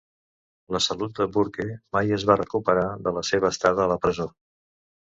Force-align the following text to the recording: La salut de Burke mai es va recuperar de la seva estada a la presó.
La 0.75 0.79
salut 0.85 1.13
de 1.19 1.27
Burke 1.35 1.67
mai 1.99 2.17
es 2.19 2.27
va 2.31 2.39
recuperar 2.43 2.89
de 3.05 3.17
la 3.21 3.25
seva 3.33 3.55
estada 3.55 3.87
a 3.87 3.91
la 3.95 4.03
presó. 4.09 4.33